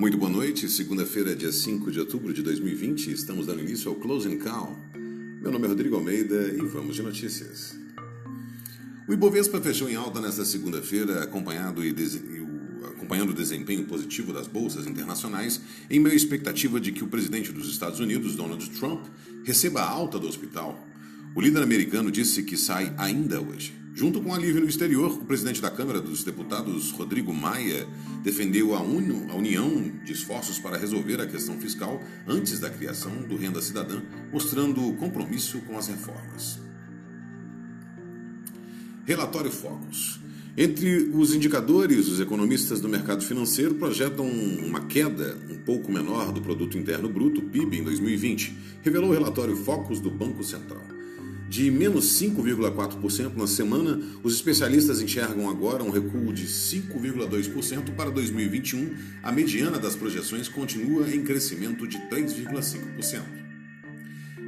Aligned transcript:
Muito 0.00 0.16
boa 0.16 0.32
noite, 0.32 0.66
segunda-feira, 0.66 1.36
dia 1.36 1.52
5 1.52 1.90
de 1.90 2.00
outubro 2.00 2.32
de 2.32 2.42
2020, 2.42 3.12
estamos 3.12 3.46
dando 3.46 3.60
início 3.60 3.90
ao 3.90 3.96
Closing 3.96 4.38
Call. 4.38 4.74
Meu 4.94 5.52
nome 5.52 5.66
é 5.66 5.68
Rodrigo 5.68 5.94
Almeida 5.94 6.54
e 6.54 6.62
vamos 6.62 6.96
de 6.96 7.02
notícias. 7.02 7.76
O 9.06 9.12
Ibovespa 9.12 9.60
fechou 9.60 9.90
em 9.90 9.96
alta 9.96 10.18
nesta 10.18 10.42
segunda-feira, 10.46 11.22
acompanhado, 11.22 11.84
e 11.84 11.94
acompanhando 12.96 13.28
o 13.28 13.34
desempenho 13.34 13.84
positivo 13.84 14.32
das 14.32 14.46
bolsas 14.46 14.86
internacionais, 14.86 15.60
em 15.90 16.00
meio 16.00 16.14
à 16.14 16.16
expectativa 16.16 16.80
de 16.80 16.92
que 16.92 17.04
o 17.04 17.06
presidente 17.06 17.52
dos 17.52 17.68
Estados 17.68 18.00
Unidos, 18.00 18.34
Donald 18.34 18.70
Trump, 18.70 19.04
receba 19.44 19.82
a 19.82 19.90
alta 19.90 20.18
do 20.18 20.26
hospital. 20.26 20.82
O 21.32 21.40
líder 21.40 21.62
americano 21.62 22.10
disse 22.10 22.42
que 22.42 22.56
sai 22.56 22.92
ainda 22.98 23.40
hoje. 23.40 23.72
Junto 23.94 24.20
com 24.20 24.34
alívio 24.34 24.60
no 24.60 24.68
exterior, 24.68 25.12
o 25.12 25.24
presidente 25.24 25.60
da 25.60 25.70
Câmara 25.70 26.00
dos 26.00 26.24
Deputados, 26.24 26.90
Rodrigo 26.90 27.32
Maia, 27.32 27.86
defendeu 28.22 28.74
a, 28.74 28.78
a 28.78 28.82
união 28.82 29.92
de 30.04 30.12
esforços 30.12 30.58
para 30.58 30.76
resolver 30.76 31.20
a 31.20 31.26
questão 31.26 31.56
fiscal 31.58 32.02
antes 32.26 32.58
da 32.58 32.68
criação 32.68 33.12
do 33.28 33.36
Renda 33.36 33.60
Cidadã, 33.60 34.02
mostrando 34.32 34.92
compromisso 34.94 35.60
com 35.60 35.78
as 35.78 35.86
reformas. 35.86 36.58
Relatório 39.04 39.52
Focus. 39.52 40.18
Entre 40.56 41.10
os 41.14 41.32
indicadores, 41.32 42.08
os 42.08 42.20
economistas 42.20 42.80
do 42.80 42.88
mercado 42.88 43.24
financeiro 43.24 43.76
projetam 43.76 44.26
uma 44.26 44.86
queda 44.86 45.38
um 45.48 45.58
pouco 45.58 45.92
menor 45.92 46.32
do 46.32 46.40
produto 46.40 46.76
interno 46.76 47.08
bruto, 47.08 47.42
PIB, 47.42 47.78
em 47.78 47.84
2020, 47.84 48.56
revelou 48.82 49.10
o 49.10 49.12
relatório 49.12 49.56
Focus 49.56 50.00
do 50.00 50.10
Banco 50.10 50.42
Central 50.42 50.99
de 51.50 51.68
menos 51.68 52.04
5,4% 52.20 53.34
na 53.34 53.48
semana, 53.48 54.00
os 54.22 54.34
especialistas 54.34 55.02
enxergam 55.02 55.50
agora 55.50 55.82
um 55.82 55.90
recuo 55.90 56.32
de 56.32 56.46
5,2% 56.46 57.92
para 57.96 58.08
2021. 58.08 58.94
A 59.20 59.32
mediana 59.32 59.76
das 59.76 59.96
projeções 59.96 60.48
continua 60.48 61.12
em 61.12 61.24
crescimento 61.24 61.88
de 61.88 61.98
3,5%. 62.08 63.22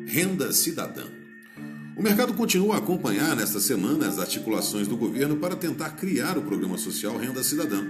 Renda 0.07 0.53
cidadã. 0.53 1.03
O 1.97 2.03
mercado 2.03 2.35
continua 2.35 2.77
a 2.77 2.79
acompanhar 2.79 3.35
nesta 3.35 3.59
semana 3.59 4.07
as 4.07 4.21
articulações 4.21 4.87
do 4.87 4.97
governo 4.97 5.37
para 5.39 5.57
tentar 5.57 5.91
criar 5.91 6.39
o 6.39 6.43
programa 6.43 6.79
social 6.79 7.19
Renda 7.19 7.43
Cidadã. 7.43 7.85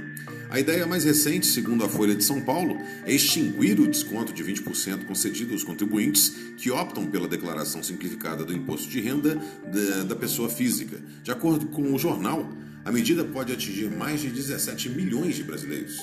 A 0.53 0.61
ideia 0.61 0.87
mais 0.87 1.05
recente, 1.05 1.47
segundo 1.47 1.83
a 1.83 1.89
Folha 1.89 2.15
de 2.15 2.23
São 2.23 2.39
Paulo, 2.39 2.77
é 3.07 3.15
extinguir 3.15 3.81
o 3.81 3.89
desconto 3.89 4.35
de 4.35 4.45
20% 4.45 5.07
concedido 5.07 5.55
aos 5.55 5.65
contribuintes 5.65 6.29
que 6.59 6.71
optam 6.71 7.07
pela 7.07 7.27
declaração 7.27 7.83
simplificada 7.83 8.45
do 8.45 8.53
imposto 8.53 8.87
de 8.87 9.01
renda 9.01 9.41
da, 10.07 10.15
pessoa 10.15 10.51
física. 10.51 11.01
De 11.23 11.31
acordo 11.31 11.69
com 11.69 11.95
o 11.95 11.99
jornal, 11.99 12.47
a 12.85 12.93
medida 12.93 13.25
pode 13.25 13.51
atingir 13.51 13.91
mais 13.91 14.21
de 14.21 14.29
17 14.29 14.91
milhões 14.91 15.37
de 15.37 15.43
brasileiros. 15.43 15.97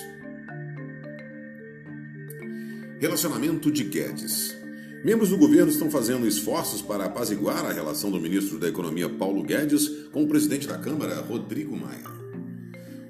Relacionamento 2.98 3.70
de 3.70 3.84
Guedes. 3.84 4.52
Membros 5.04 5.28
do 5.28 5.38
governo 5.38 5.70
estão 5.70 5.88
fazendo 5.88 6.26
esforços 6.26 6.82
para 6.82 7.04
apaziguar 7.04 7.64
a 7.64 7.72
relação 7.72 8.10
do 8.10 8.20
ministro 8.20 8.58
da 8.58 8.66
Economia 8.66 9.08
Paulo 9.08 9.44
Guedes 9.44 9.88
com 10.10 10.24
o 10.24 10.28
presidente 10.28 10.66
da 10.66 10.76
Câmara, 10.76 11.20
Rodrigo 11.20 11.76
Maia. 11.76 12.19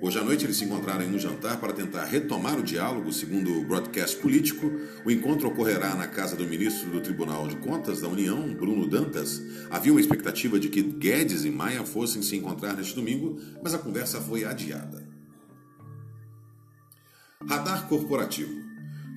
Hoje 0.02 0.18
à 0.18 0.24
noite 0.24 0.46
eles 0.46 0.56
se 0.56 0.64
encontraram 0.64 1.04
em 1.04 1.14
um 1.14 1.18
jantar 1.18 1.60
para 1.60 1.74
tentar 1.74 2.04
retomar 2.06 2.58
o 2.58 2.62
diálogo, 2.62 3.12
segundo 3.12 3.52
o 3.60 3.64
broadcast 3.64 4.16
político. 4.16 4.72
O 5.04 5.10
encontro 5.10 5.46
ocorrerá 5.48 5.94
na 5.94 6.08
casa 6.08 6.34
do 6.34 6.48
ministro 6.48 6.88
do 6.90 7.02
Tribunal 7.02 7.46
de 7.46 7.56
Contas 7.56 8.00
da 8.00 8.08
União, 8.08 8.54
Bruno 8.54 8.88
Dantas. 8.88 9.42
Havia 9.68 9.92
uma 9.92 10.00
expectativa 10.00 10.58
de 10.58 10.70
que 10.70 10.80
Guedes 10.80 11.44
e 11.44 11.50
Maia 11.50 11.84
fossem 11.84 12.22
se 12.22 12.34
encontrar 12.34 12.78
neste 12.78 12.94
domingo, 12.94 13.38
mas 13.62 13.74
a 13.74 13.78
conversa 13.78 14.22
foi 14.22 14.42
adiada. 14.42 15.06
Radar 17.46 17.86
corporativo. 17.86 18.58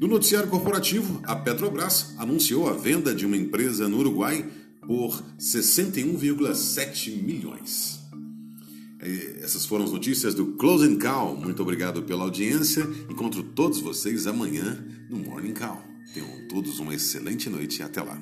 No 0.01 0.07
noticiário 0.09 0.49
corporativo, 0.49 1.21
a 1.23 1.33
Petrobras 1.33 2.13
anunciou 2.17 2.67
a 2.67 2.73
venda 2.73 3.15
de 3.15 3.25
uma 3.25 3.37
empresa 3.37 3.87
no 3.87 3.99
Uruguai 3.99 4.45
por 4.85 5.23
61,7 5.39 7.23
milhões. 7.23 8.02
Essas 9.41 9.65
foram 9.65 9.83
as 9.83 9.91
notícias 9.91 10.33
do 10.33 10.53
Closing 10.53 10.97
Call. 10.97 11.35
Muito 11.35 11.61
obrigado 11.61 12.03
pela 12.03 12.23
audiência. 12.23 12.83
Encontro 13.09 13.43
todos 13.43 13.79
vocês 13.79 14.27
amanhã 14.27 14.81
no 15.09 15.17
Morning 15.17 15.53
Call. 15.53 15.83
Tenham 16.13 16.47
todos 16.47 16.79
uma 16.79 16.95
excelente 16.95 17.49
noite 17.49 17.79
e 17.79 17.83
até 17.83 18.01
lá. 18.01 18.17